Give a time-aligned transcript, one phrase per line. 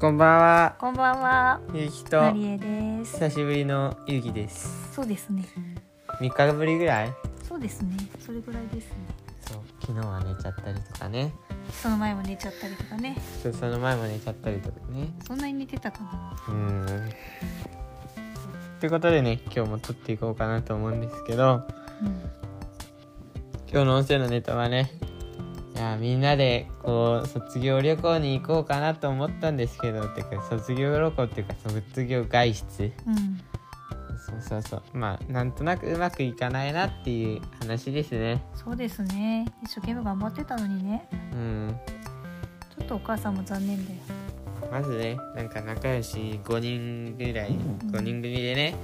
[0.00, 0.76] こんばんは。
[0.78, 1.60] こんばんは。
[1.74, 3.16] ゆうきとマリエです。
[3.16, 4.94] 久しぶりのゆうきです。
[4.94, 5.44] そうですね。
[6.22, 7.12] 3日ぶりぐらい？
[7.46, 7.98] そうですね。
[8.24, 8.94] それぐらいですね。
[9.42, 11.34] そう、昨日は寝ちゃったりとかね。
[11.70, 13.14] その前も寝ちゃったりとかね。
[13.42, 15.12] そうその前も寝ちゃったりとかね。
[15.26, 16.34] そんなに寝てたかな。
[16.48, 17.10] うーん。
[18.80, 21.62] ということでね、今日も撮っていこうかなと思うんですけど、
[22.02, 22.08] うん。
[23.70, 25.19] 今日の音声のネタはね、い
[25.80, 33.40] やみんなでこう卒業旅行に行こうかなと思ったんですけどてか卒業旅行っていうか卒業外出うん。
[34.18, 39.46] そうそうそうまあなんとなくうまくいかないなっていう話ですねそうですね。
[39.62, 41.08] 一生懸命頑張ってたのにね。
[41.32, 41.76] うん
[42.78, 43.98] ちょっとお母さんも残念だよ。
[44.70, 48.74] まずねなんか仲良し5人ぐらい5人組でね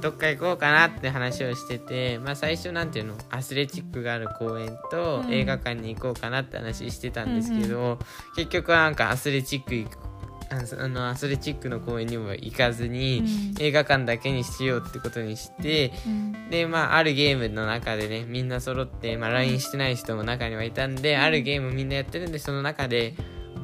[0.00, 3.14] どっか行こうかなって話をしててまあ最初なんていうの？
[3.30, 5.32] アスレチックがある公園とうん。
[5.32, 7.98] 映画館に行こうかなって話してたんですけど、
[8.36, 9.98] 結局はなんかアスレチック行く
[10.48, 13.22] あのアスレチックの公園にも行かずに、う
[13.58, 13.62] ん。
[13.62, 16.50] 映画館だけにしようってことにしてうん。
[16.50, 23.14] でまああるゲームの中でねみんな揃って、まあ、LINE してない人も中にはいたんで、あるゲームみんなやってるんでその中で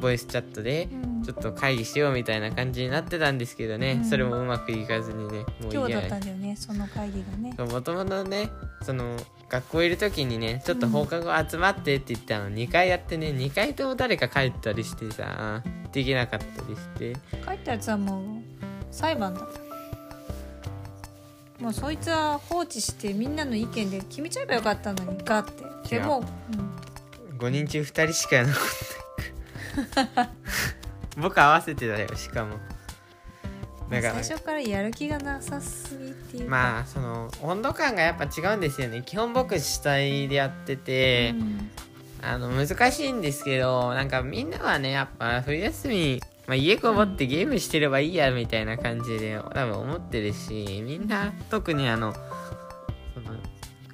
[0.03, 6.56] ボイスチャットでうんちょっと会議しようみたいな感じになってたんですけどね、うんそれもうまくいかずにねもう今日だったんだよね。
[6.56, 7.55] その会議がね。
[7.72, 8.50] もともとね
[8.83, 9.17] その
[9.48, 18.25] 学校いる時にねちょっと放課後集まってって言ったの2回やってね2回とも誰か帰ったりしてさできなかったりして帰ったやつはもう
[18.91, 19.47] 裁判だ。
[21.61, 25.98] もうそいつは放置してみんなの意見で決めちゃえばよかったのにガって。
[25.98, 26.25] でも、
[27.30, 29.02] うん、5人中2人しか残ってない
[31.17, 32.56] 僕合わせてだよしかも。
[33.91, 34.23] だから。
[34.23, 36.51] 最初からやる気がなさすぎっていうか。
[36.51, 39.03] まあその温度感がやっぱ違うんですよね。
[39.05, 41.70] 基本僕主体でやってて、うん。
[42.23, 52.14] あの難しいんですけどなんかみんなはねやっぱ冬休み、まあ、家こもってゲームしてればいいやみたいな感じで多分思ってるしみんな特にあの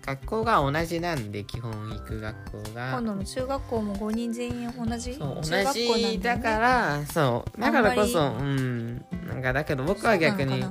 [0.09, 2.91] 学校が同じなんで基本行く学校が。
[2.93, 5.15] 今度の中学校も5人全員同じ？
[5.15, 10.65] そう同中学校なんじだかねらそうだからこそあうんなんかだけど僕は逆に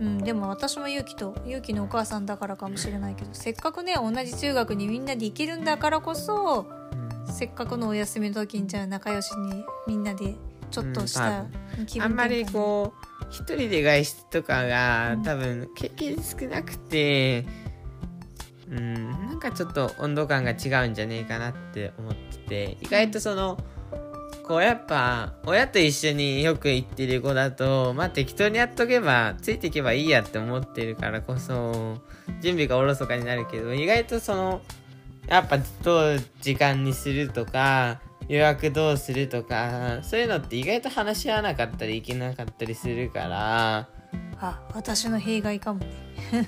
[0.00, 7.34] うん、でも私も勇気と勇気のお母さんだからかもしれないけどせっかくね同じ中学にみんなで行けるんだからこそうん。
[7.34, 10.36] せっかくのお休みの時にじゃあ仲良しにみんなで
[10.70, 11.46] ちょっとした
[11.86, 12.04] 気分転換。
[12.04, 12.92] あんまりこ
[13.22, 15.22] う一人で外出とかがうん。
[15.22, 17.46] 多分経験少なくて
[18.70, 23.58] うんなんかちょっと温度感が違うんじゃねえかなって思ってて意外とその
[24.46, 31.98] こうやっぱ親と一緒によく行ってる子だとまあ適当にやっとけばついていけばいいやって思ってるからこそ
[32.40, 34.62] 準備がおろそかになるけど意外とその
[35.26, 43.88] やっぱどう時間にするとか予約どうするとかそういうのって意外と話し合わなかったりいけなかったりするから。
[44.40, 45.92] あ私の弊害かもね。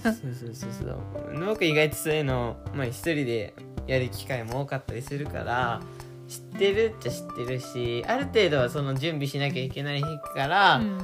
[0.03, 1.47] そうそうそうそう。
[1.47, 3.55] 僕意外とそういうのまあ一人で
[3.87, 5.81] やる機会も多かったりするから
[6.29, 10.99] 知ってるっちゃ知ってるしある程度はその準備しなきゃいけないから、うん。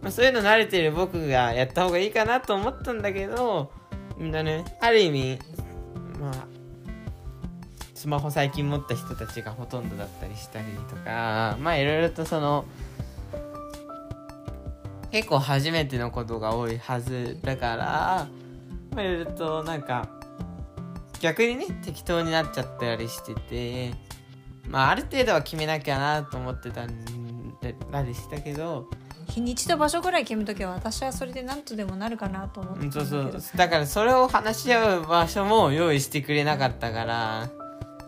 [0.00, 3.72] まあ、そういうの慣れてる僕がやった方がいいかなと思ったんだけど
[4.16, 5.38] みんなねある意味
[6.20, 6.57] まあ
[7.98, 12.64] スマホ最近持った人たちがほとんどだったりしたりとかまあいろいろとその
[15.10, 18.28] 結構初めてのことが多いはずだから
[18.94, 20.08] まあいろいろとなんか
[21.18, 23.92] 逆にね適当になっちゃったりしてて
[24.68, 27.04] まあある程度は決めなきゃなと思ってたん
[27.64, 28.88] でしたけど
[29.28, 33.32] 日にちと場所ぐらい決めとけば私はそれで何とでもなるかなと思ってうんたんだけど。
[33.32, 33.56] そうそう。
[33.56, 37.50] だからそれを話し合う場所も用意してくれなかったから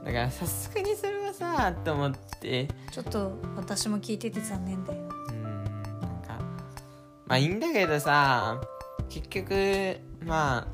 [0.05, 2.69] だからさすがにそれはさと思って。
[2.91, 5.01] ちょっと私も聞いてて残念だよ。
[5.01, 5.65] うん
[6.01, 6.39] なんか
[7.27, 8.61] まあいいんだけどさ
[9.09, 10.67] 結局まあ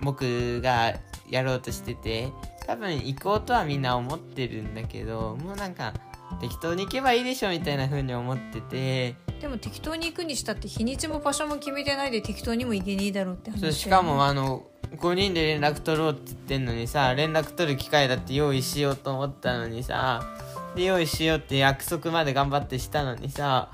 [0.00, 0.94] 僕が
[1.28, 2.28] やろうとしてて
[2.66, 5.94] 多分行こうとはみんな思ってるんだけどもうなんか
[6.40, 9.14] 適当に行けばいいでしょみたいな風に思ってて。
[9.40, 14.64] でも適当に行くにしたって日にちも場所も決めてないで適当にも行けねえだろうって話そうしかもあの
[15.00, 20.22] 5人で連絡取ろうって言ってんのにさ連絡取る機会だって用意しようと思ったのにさ
[20.74, 23.70] で用意しようって約束まで頑張ってしたのにさ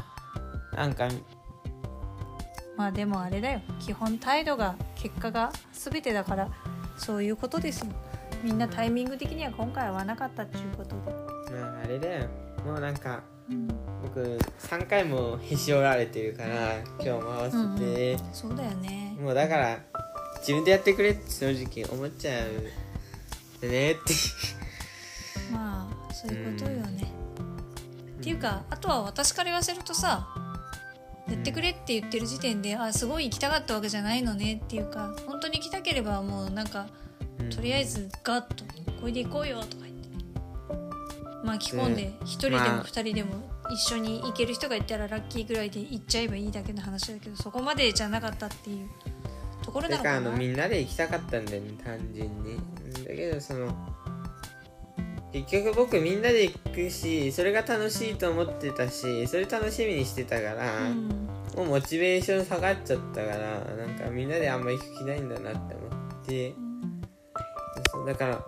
[0.75, 1.08] なんか
[2.76, 3.61] まあでもあれだよ。
[3.78, 6.49] 基本態度が結果が全てだから
[6.96, 7.93] そういうことですよ。
[8.43, 10.96] みんなタイミング的には今回合わなかったっていうこと。
[11.52, 12.28] で、まああれだよ。
[12.64, 13.20] もうなんか
[13.50, 13.69] うん、
[14.02, 19.14] 僕3回もへし折られてるから今日も合わせて、そうだよね。
[19.20, 19.78] もうだから
[20.41, 22.49] 自分でやってくれって正直思っちゃう。
[23.61, 24.01] でねって。
[25.53, 27.13] まあそういうことよね、
[28.19, 30.29] っていうかあとは私から言わせるとさ
[31.29, 36.87] やってくれって言ってる時点であすごい行きたかったわけじゃないのねっていうか本当に行きたければもうなんか
[37.39, 37.51] うん。
[37.51, 38.65] とりあえずガッと
[39.01, 40.01] これで行こうよとか言って。
[41.45, 48.89] 巻き込んでね1人でもまあ2人でも一緒に行ける人がいたらラッキーぐらいで行っちゃえばいいだけの話だけどそこまでじゃなかったっていう
[49.62, 50.15] ところなのかな？
[50.17, 52.59] だからあのみんなで行きたかったんだよね単純に。
[53.07, 53.75] だけどその
[55.33, 61.09] 結局僕みんなで行くしそれが楽しいと思ってたしそれ楽しみにしてたから、うん。
[61.57, 65.87] もうモチベーション下がっちゃったからなんかみんなであんま行く気ないんだなって思
[66.23, 66.55] って。
[67.93, 68.45] そうだから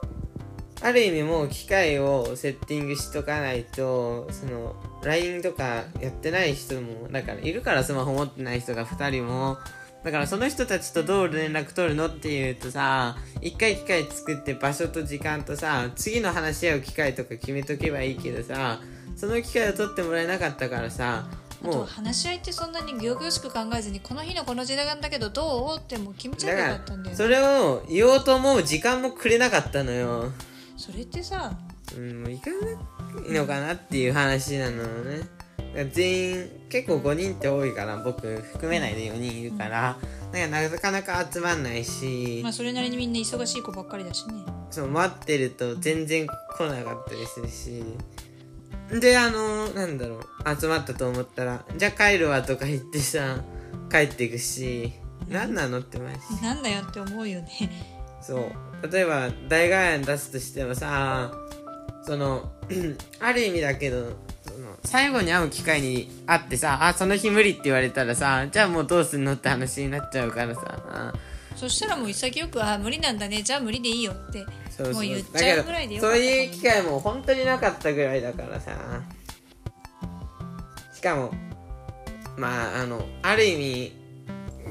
[0.83, 4.75] ある意味もう機械をセッティングしとかないとその
[5.05, 9.59] LINE とかやってない人もだからいるからスマホ持ってない人が2人も
[10.05, 18.81] だからその人たちとどう連絡取るのっていうとさ一回機械作って場所と時間とさ次の話し合う機会とか決めとけばいいけどさ
[19.17, 21.27] その機会を取ってもらえなかったからさ
[21.63, 27.17] もう話し合いってそんなに仰々しく考えずにこの日のこの時代なんだけどどうってもう決めちゃえばよかったんだよね。
[27.17, 30.33] それを言おうと思う時間もくれなかったのよ。
[30.77, 31.53] それってさ
[31.97, 35.21] うんもう行かないのかなっていう話なのね
[35.93, 38.21] 全員結構5人って多いから僕
[38.53, 39.97] 含めないで4人いるから、
[40.33, 44.35] だからなかなか集まんないし、まあそれなりにみんな忙しい子ばっかりだしね。
[44.71, 47.83] そう待ってると全然来なかったりするし。
[49.01, 53.43] であのなんだろう集まったと思ったらじゃあ帰るわとか言ってさ
[53.91, 54.93] 帰っていくし
[55.29, 57.71] 何なのってマジなんだよって思うよね。
[58.21, 58.93] そう。
[58.93, 61.33] 例えば大概案出すとしてもさ
[62.05, 62.53] その
[63.21, 64.17] ある意味だけど
[64.85, 71.13] 最後に会う機会に会ってさあその日無理って言われたらさじゃあもうどうすんのって話になっちゃうからさ。
[71.55, 73.43] そしたらもう潔く「あ無理なんだね。
[73.43, 78.73] じゃあ無理でいいよ」ってそうもう言っちゃうぐらいでよかっそういう機会も本当になかったぐらいだからさ。
[80.95, 81.33] しかも
[82.37, 83.93] まああのある意味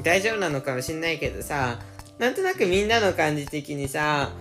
[0.04, 1.80] 大丈夫なのかもしんないけどさ
[2.18, 4.31] なんとなくみんなの感じ的にさ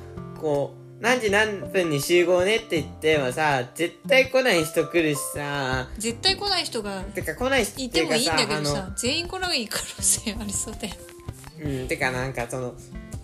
[0.41, 5.89] こう何時何分に集合ねって言ってもさ絶対来ない人来るしさ。
[5.99, 10.95] 絶対来ない人がてか来ない人いってもいいんだけどさ全員来ない可能性ありそうだよ
[11.63, 12.75] うん、てかなんかその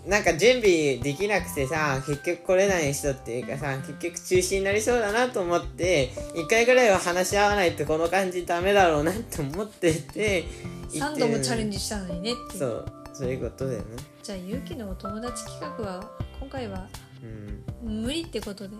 [0.07, 10.45] なんか準備できなくてさ結局来れない人っていうかさ結局中止になりそうだなと思って1回ぐらいは話し合わないとこの感じダメだろうなって思ってて
[10.91, 13.85] 3度もチャレンジジしたのにねっていそううそういうことだよね。
[14.23, 16.87] じゃあ勇気のお友達企画は今回は
[17.23, 18.03] うん。
[18.03, 18.75] 無理ってことで。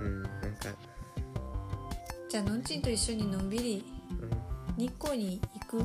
[0.00, 0.68] うんなんか、
[2.28, 5.78] じゃあのんちんと一緒にのんびりうん、日光に行く？
[5.78, 5.84] こ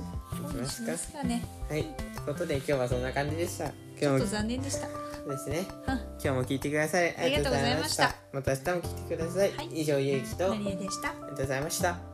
[0.51, 1.43] とにしますかね。
[1.69, 1.83] はい。
[1.83, 3.65] ということで今日はそんな感じでした。
[3.65, 4.87] ちょっと今日も残念でした。
[4.87, 5.65] ですね。
[5.87, 5.95] うん。
[5.95, 7.15] 今日も聞いてください。
[7.17, 8.05] ありがとうございました。
[8.05, 8.51] ありまた。
[8.51, 9.81] 明日も聞いてください、はい。
[9.81, 10.51] 以上ゆうきと。
[10.51, 11.13] ありマリエでした。
[11.13, 12.12] がとうございました